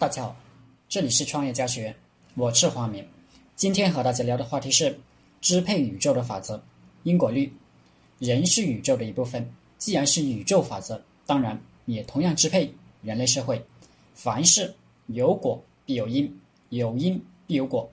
[0.00, 0.34] 大家好，
[0.88, 1.94] 这里是创业家学院，
[2.34, 3.06] 我是华明。
[3.54, 4.98] 今天和大家聊的话题是
[5.42, 6.58] 支配宇宙的法则——
[7.04, 7.52] 因果律。
[8.18, 13.62] 人是宇宙的一部分，既然是宇宙法则，当然也同样支配人类社会。
[14.14, 14.74] 凡事
[15.08, 16.34] 有果必有因，
[16.70, 17.86] 有因必有果。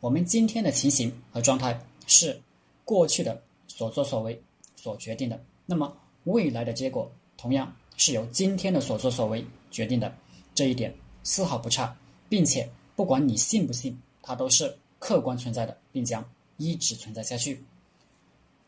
[0.00, 2.36] 我们今天的情形和状态是
[2.84, 4.42] 过去的所作所为
[4.74, 10.12] 所决定的，那么未来的结果同样是由今天的所作所为决定的。
[10.54, 10.92] 这一点
[11.22, 11.96] 丝毫不差，
[12.28, 16.24] 并且不管你信不信，它都是客观存在的，并将
[16.56, 17.62] 一直存在下去。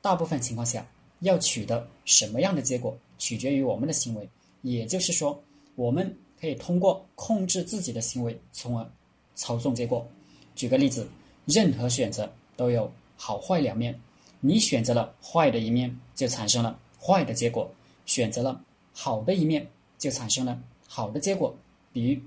[0.00, 0.86] 大部分情况下，
[1.20, 4.28] 要取得什么样的结果，取决于我们的行为。
[4.62, 5.42] 也就是说，
[5.74, 8.90] 我们可以通过控制自己的行为，从而
[9.34, 10.06] 操纵结果。
[10.54, 11.08] 举个例子，
[11.46, 13.98] 任何选择都有好坏两面，
[14.40, 17.66] 你选择了坏的一面，就产生了坏的结果；
[18.06, 18.60] 选择了
[18.92, 19.66] 好的一面，
[19.98, 21.54] 就产生了好的结果。
[21.92, 22.20] 比如，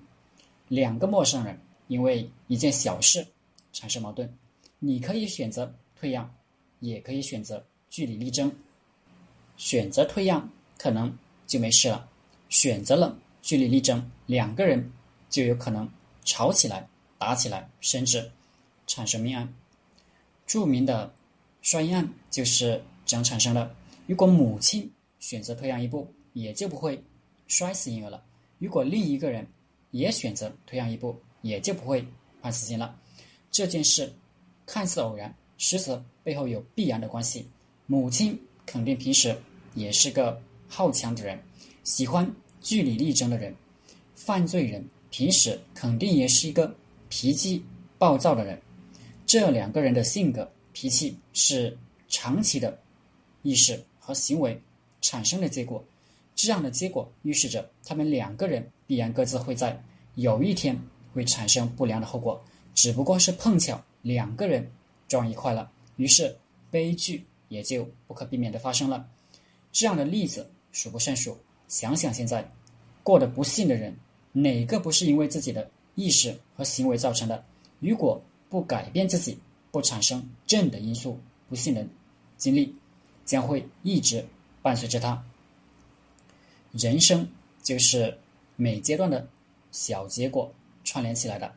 [0.67, 3.25] 两个陌生人因为一件小事
[3.71, 4.29] 产生矛盾，
[4.79, 6.29] 你可以选择退让，
[6.79, 8.51] 也可以选择据理力争。
[9.55, 12.07] 选择退让，可能就没事了；
[12.49, 14.91] 选择了据理力争，两个人
[15.29, 15.89] 就有可能
[16.23, 18.29] 吵起来、打起来，甚至
[18.85, 19.51] 产生命案。
[20.45, 21.11] 著名的
[21.61, 23.75] 摔婴案就是这样产生的。
[24.05, 27.03] 如果母亲选择退让一步，也就不会
[27.47, 28.23] 摔死婴儿了。
[28.59, 29.45] 如果另一个人，
[29.91, 32.05] 也选择退让一步，也就不会
[32.41, 32.95] 判死刑了。
[33.51, 34.13] 这件事
[34.65, 37.47] 看似偶然，实则背后有必然的关系。
[37.85, 39.35] 母亲肯定平时
[39.73, 41.39] 也是个好强的人，
[41.83, 42.29] 喜欢
[42.61, 43.55] 据理力争的人。
[44.13, 46.75] 犯罪人平时肯定也是一个
[47.07, 47.63] 脾气
[47.97, 48.59] 暴躁的人。
[49.25, 51.77] 这两个人的性格脾气是
[52.09, 52.77] 长期的
[53.43, 54.59] 意识和行为
[55.01, 55.83] 产生的结果。
[56.37, 58.65] 这样的结果预示着他们两个人。
[58.87, 59.77] 必然各自会在
[60.15, 60.79] 有一天
[61.13, 62.41] 会产生不良的后果，
[62.73, 64.65] 只不过是碰巧两个人
[65.09, 66.33] 撞一块了，于是
[66.71, 69.05] 悲剧也就不可避免的发生了。
[69.73, 71.37] 这样的例子数不胜数。
[71.67, 72.49] 想想现在
[73.03, 73.93] 过得不幸的人，
[74.31, 77.43] 哪个不是因为自己的意识和行为造成的？
[77.81, 79.37] 如果不改变自己，
[79.69, 81.19] 不产生正的因素，
[81.49, 81.85] 不幸的
[82.37, 82.73] 经历
[83.25, 84.25] 将会一直
[84.61, 85.21] 伴随着他。
[86.77, 87.27] 人生
[87.61, 88.17] 就是。
[88.59, 89.23] 每阶段的
[89.71, 90.51] 小结果
[90.83, 91.53] 串联起来的。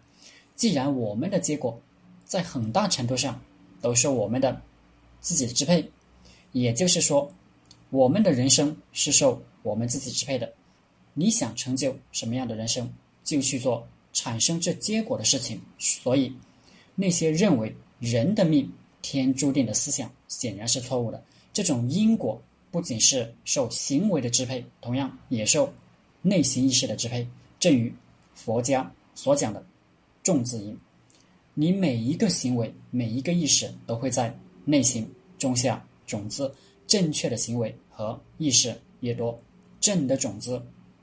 [0.54, 1.80] 既然我们的结果
[2.26, 3.40] 在很大程度上
[3.80, 4.60] 都是我们的
[5.18, 5.90] 自己的支配，
[6.52, 7.32] 也就是说，
[7.88, 10.52] 我们的人生是受我们自己支配的。
[11.14, 12.92] 你想成就什么样的人生，
[13.24, 15.58] 就去做产生这结果的事情。
[15.78, 16.30] 所以，
[16.94, 18.70] 那些认为人的命
[19.00, 21.24] 天注定的思想显然是错误的。
[21.50, 22.38] 这种因果
[22.70, 25.72] 不仅是受行为的支配，同样也受。
[26.22, 27.26] 内心意识的支配，
[27.58, 27.90] 正如
[28.34, 29.64] 佛家所讲的
[30.22, 30.76] “种子因”，
[31.54, 36.54] 你每一个行为、每一个意识都会在内心种下种子。
[36.86, 39.40] 正确的行为和意识越多，
[39.80, 40.60] 正的种子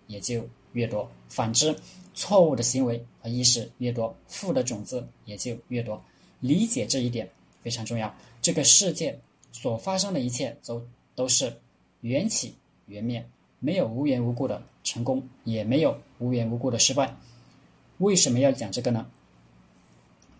[0.07, 1.73] 也就越多；反之，
[2.13, 6.03] 错误的行为和意识越多，负的种子也就越多。
[6.41, 7.27] 理解这一点
[7.61, 8.13] 非常重要。
[8.41, 9.17] 这个世界
[9.53, 10.85] 所发生的一切，都
[11.17, 11.51] 都是
[12.01, 12.53] 缘起
[12.85, 13.27] 缘灭。
[13.59, 17.17] 没有无缘无故的成功，也没有无缘无故的失败。
[17.97, 19.09] 为什么要讲这个呢？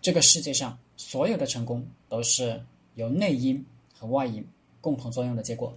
[0.00, 2.62] 这个世界上所有的成功都是
[2.94, 4.46] 由内因和外因
[4.80, 5.76] 共同作用的结果。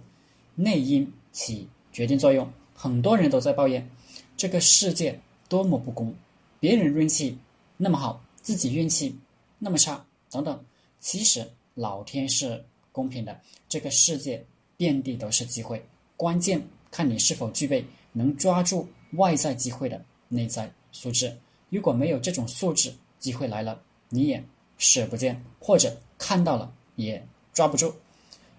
[0.54, 3.90] 内因起决定作用，很多人都在抱怨
[4.36, 5.18] 这个世界
[5.48, 6.14] 多么不公，
[6.60, 7.36] 别人运气
[7.76, 9.18] 那么好，自己运气
[9.58, 10.64] 那么差，等等。
[11.00, 14.46] 其实老天是公平的，这个世界
[14.76, 15.84] 遍地都是机会，
[16.16, 16.62] 关键。
[16.90, 21.34] 看你是否具备能抓住外在机会的内在素质。
[21.70, 24.44] 如果没有这种素质，机会来了你也
[24.76, 27.94] 视而不见，或者看到了也抓不住。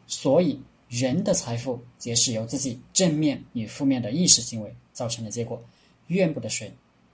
[0.07, 0.59] 所以，
[0.89, 5.63] 人的财富皆是由自己正面与负面的意识行为造成的结果，
[6.07, 6.73] 怨不得谁。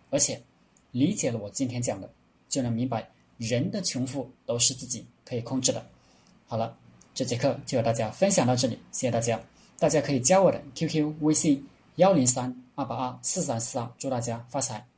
[0.10, 0.42] 而且，
[0.92, 2.10] 理解了我今天讲的，
[2.48, 3.06] 就能明白
[3.38, 5.86] 人的穷富都是自己可以控制的。
[6.48, 6.79] 好了，
[7.20, 9.38] 这节课就和大家分享到这里，谢谢大家。
[9.78, 11.68] 大家可以加我的 QQ 微信
[11.98, 14.89] 幺零三二八二四三四二，祝大家发财。